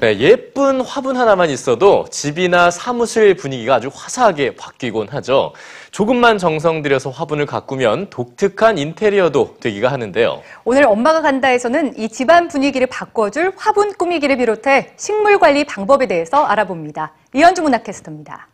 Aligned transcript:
네, 0.00 0.18
예쁜 0.18 0.80
화분 0.80 1.14
하나만 1.14 1.50
있어도 1.50 2.06
집이나 2.10 2.70
사무실 2.70 3.34
분위기가 3.36 3.74
아주 3.74 3.90
화사하게 3.92 4.56
바뀌곤 4.56 5.08
하죠. 5.08 5.52
조금만 5.90 6.38
정성 6.38 6.80
들여서 6.80 7.10
화분을 7.10 7.44
가꾸면 7.44 8.08
독특한 8.08 8.78
인테리어도 8.78 9.56
되기가 9.60 9.92
하는데요. 9.92 10.40
오늘 10.64 10.86
엄마가 10.86 11.20
간다에서는 11.20 11.98
이 11.98 12.08
집안 12.08 12.48
분위기를 12.48 12.86
바꿔줄 12.86 13.52
화분 13.58 13.92
꾸미기를 13.92 14.38
비롯해 14.38 14.94
식물 14.96 15.38
관리 15.38 15.64
방법에 15.64 16.06
대해서 16.06 16.46
알아봅니다. 16.46 17.12
이현주 17.34 17.60
문학캐스터입니다. 17.60 18.48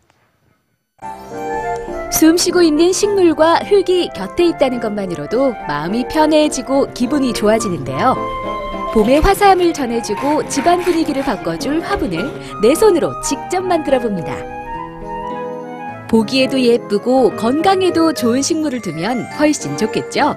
숨 2.10 2.36
쉬고 2.36 2.60
있는 2.62 2.92
식물과 2.92 3.58
흙이 3.58 4.08
곁에 4.16 4.46
있다는 4.46 4.80
것만으로도 4.80 5.52
마음이 5.68 6.08
편해지고 6.08 6.92
기분이 6.92 7.32
좋아지는데요. 7.32 8.55
봄의 8.92 9.20
화사함을 9.20 9.74
전해주고 9.74 10.48
집안 10.48 10.80
분위기를 10.80 11.22
바꿔줄 11.22 11.80
화분을 11.82 12.60
내 12.62 12.74
손으로 12.74 13.20
직접 13.20 13.60
만들어 13.60 13.98
봅니다. 13.98 14.34
보기에도 16.08 16.58
예쁘고 16.58 17.36
건강에도 17.36 18.14
좋은 18.14 18.40
식물을 18.40 18.80
두면 18.80 19.26
훨씬 19.38 19.76
좋겠죠? 19.76 20.36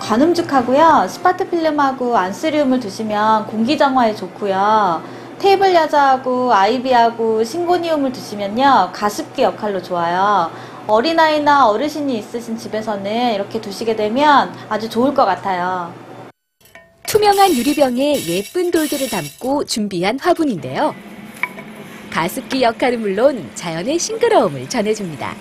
관음죽하고요. 0.00 1.06
스파트필름하고 1.08 2.16
안스리움을 2.16 2.80
두시면 2.80 3.46
공기 3.46 3.76
정화에 3.78 4.14
좋고요. 4.14 5.02
테이블 5.38 5.74
야자하고 5.74 6.52
아이비하고 6.52 7.44
싱고니움을 7.44 8.10
두시면요. 8.12 8.90
가습기 8.92 9.42
역할로 9.42 9.82
좋아요. 9.82 10.50
어린아이나 10.86 11.68
어르신이 11.68 12.16
있으신 12.18 12.56
집에서는 12.56 13.34
이렇게 13.34 13.60
두시게 13.60 13.96
되면 13.96 14.52
아주 14.68 14.88
좋을 14.88 15.12
것 15.14 15.24
같아요. 15.24 16.05
투명한 17.16 17.54
유리병에 17.54 18.26
예쁜 18.26 18.70
돌들을 18.70 19.08
담고 19.08 19.64
준비한 19.64 20.18
화분인데요. 20.20 20.94
가습기 22.10 22.60
역할은 22.60 23.00
물론 23.00 23.50
자연의 23.54 23.98
싱그러움을 23.98 24.68
전해줍니다. 24.68 25.34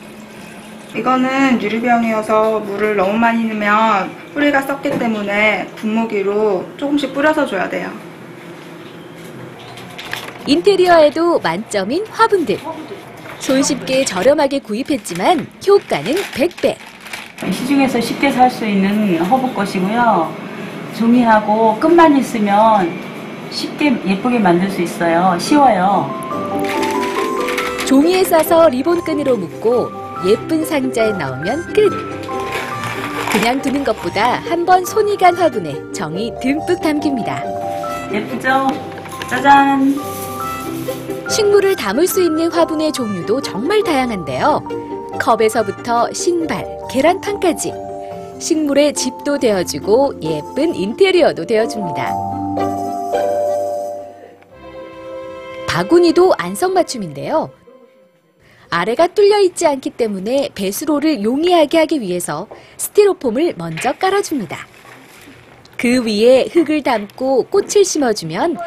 이거는 0.95 1.61
유리병이어서 1.61 2.61
물을 2.61 2.95
너무 2.95 3.17
많이 3.17 3.44
넣으면 3.44 4.09
뿌리가 4.33 4.61
썩기 4.61 4.91
때문에 4.91 5.67
분무기로 5.75 6.66
조금씩 6.77 7.14
뿌려서 7.14 7.45
줘야 7.45 7.67
돼요. 7.67 7.92
인테리어에도 10.47 11.42
만점인 11.42 12.08
화분들. 12.08 12.58
손쉽게 13.39 14.05
저렴하게 14.05 14.59
구입했지만 14.59 15.45
효과는 15.67 16.14
100배. 16.14 16.77
시중에서 17.52 17.99
쉽게 17.99 18.31
살 18.31 18.49
수 18.49 18.66
있는 18.66 19.17
허브 19.17 19.53
것이고요. 19.53 20.44
종이하고 20.97 21.75
끈만 21.79 22.17
있으면 22.17 22.91
쉽게 23.51 24.01
예쁘게 24.05 24.39
만들 24.39 24.69
수 24.69 24.81
있어요. 24.81 25.37
쉬워요. 25.39 26.09
종이에 27.87 28.23
싸서 28.23 28.69
리본끈으로 28.69 29.37
묶고 29.37 29.91
예쁜 30.25 30.65
상자에 30.65 31.11
넣으면 31.11 31.73
끝. 31.73 31.89
그냥 33.31 33.61
두는 33.61 33.83
것보다 33.83 34.39
한 34.49 34.65
번 34.65 34.83
손이 34.85 35.17
간 35.17 35.35
화분에 35.35 35.75
정이 35.91 36.33
듬뿍 36.41 36.81
담깁니다. 36.81 37.43
예쁘죠? 38.11 38.67
짜잔! 39.30 39.95
식물을 41.30 41.75
담을 41.75 42.07
수 42.07 42.21
있는 42.21 42.52
화분의 42.52 42.91
종류도 42.93 43.41
정말 43.41 43.83
다양한데요. 43.83 44.63
컵에서부터 45.19 46.11
신발, 46.13 46.65
계란판까지. 46.89 47.73
식물의 48.39 48.94
집도 48.94 49.38
되어주고 49.39 50.19
예쁜 50.22 50.75
인테리어도 50.75 51.45
되어줍니다. 51.45 52.14
바구니도 55.67 56.33
안성맞춤인데요. 56.38 57.50
아래가 58.69 59.08
뚫려 59.08 59.39
있지 59.42 59.66
않기 59.67 59.92
때문에 59.92 60.50
배수로를 60.53 61.23
용이하게 61.23 61.77
하기 61.80 62.02
위해서 62.02 62.48
스티로폼을 62.77 63.54
먼저 63.58 63.93
깔아줍니다. 63.93 64.58
그 65.77 66.04
위에 66.05 66.48
흙을 66.52 66.83
담고 66.83 67.48
꽃을 67.48 67.86
심어주면 67.86 68.58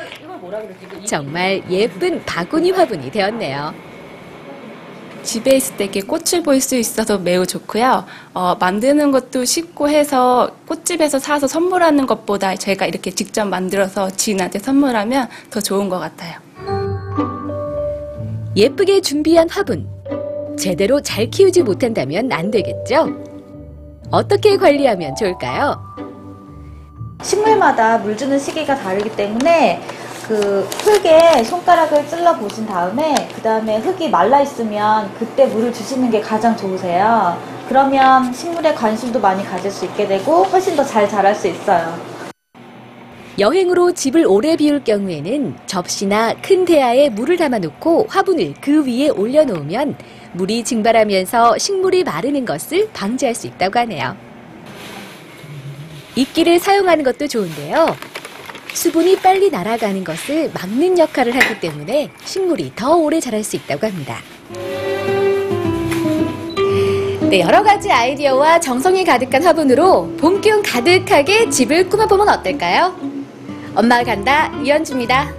정말 1.06 1.62
예쁜 1.70 2.22
바구니 2.24 2.70
화분이 2.70 3.10
되었네요. 3.10 3.87
집에 5.22 5.56
있을 5.56 5.76
때 5.76 5.84
이렇게 5.84 6.00
꽃을 6.00 6.42
볼 6.42 6.60
수 6.60 6.76
있어서 6.76 7.18
매우 7.18 7.46
좋고요. 7.46 8.04
어, 8.34 8.54
만드는 8.58 9.10
것도 9.12 9.44
쉽고 9.44 9.88
해서 9.88 10.50
꽃집에서 10.66 11.18
사서 11.18 11.46
선물하는 11.46 12.06
것보다 12.06 12.54
제가 12.56 12.86
이렇게 12.86 13.10
직접 13.10 13.44
만들어서 13.46 14.10
지인한테 14.10 14.58
선물하면 14.58 15.28
더 15.50 15.60
좋은 15.60 15.88
것 15.88 15.98
같아요. 15.98 16.38
예쁘게 18.56 19.00
준비한 19.02 19.48
화분. 19.48 19.88
제대로 20.58 21.00
잘 21.00 21.30
키우지 21.30 21.62
못한다면 21.62 22.32
안 22.32 22.50
되겠죠? 22.50 23.08
어떻게 24.10 24.56
관리하면 24.56 25.14
좋을까요? 25.14 25.80
식물마다 27.22 27.98
물 27.98 28.16
주는 28.16 28.38
시기가 28.38 28.74
다르기 28.76 29.14
때문에 29.14 29.80
그 30.28 30.60
흙에 30.84 31.42
손가락을 31.42 32.06
찔러 32.06 32.36
보신 32.36 32.66
다음에 32.66 33.14
그 33.34 33.40
다음에 33.40 33.78
흙이 33.78 34.10
말라 34.10 34.42
있으면 34.42 35.10
그때 35.18 35.46
물을 35.46 35.72
주시는 35.72 36.10
게 36.10 36.20
가장 36.20 36.54
좋으세요. 36.54 37.40
그러면 37.66 38.30
식물에 38.32 38.74
관심도 38.74 39.20
많이 39.20 39.42
가질 39.42 39.70
수 39.70 39.86
있게 39.86 40.06
되고 40.06 40.44
훨씬 40.44 40.76
더 40.76 40.84
잘 40.84 41.08
자랄 41.08 41.34
수 41.34 41.48
있어요. 41.48 41.98
여행으로 43.38 43.92
집을 43.92 44.26
오래 44.26 44.56
비울 44.56 44.84
경우에는 44.84 45.56
접시나 45.64 46.34
큰 46.42 46.64
대야에 46.66 47.08
물을 47.08 47.36
담아놓고 47.38 48.06
화분을 48.10 48.54
그 48.60 48.84
위에 48.84 49.08
올려놓으면 49.08 49.96
물이 50.32 50.64
증발하면서 50.64 51.56
식물이 51.56 52.04
마르는 52.04 52.44
것을 52.44 52.90
방지할 52.92 53.34
수 53.34 53.46
있다고 53.46 53.78
하네요. 53.78 54.14
이끼를 56.16 56.58
사용하는 56.58 57.04
것도 57.04 57.28
좋은데요. 57.28 57.86
수분이 58.72 59.16
빨리 59.16 59.50
날아가는 59.50 60.04
것을 60.04 60.50
막는 60.54 60.98
역할을 60.98 61.34
하기 61.34 61.60
때문에 61.60 62.10
식물이 62.24 62.72
더 62.76 62.96
오래 62.96 63.20
자랄 63.20 63.42
수 63.44 63.56
있다고 63.56 63.86
합니다. 63.86 64.18
네, 67.28 67.40
여러 67.40 67.62
가지 67.62 67.90
아이디어와 67.90 68.58
정성이 68.60 69.04
가득한 69.04 69.44
화분으로 69.44 70.16
봄 70.18 70.40
기운 70.40 70.62
가득하게 70.62 71.50
집을 71.50 71.88
꾸며보면 71.90 72.28
어떨까요? 72.28 72.94
엄마가 73.74 74.02
간다, 74.04 74.50
이현주입니다. 74.64 75.37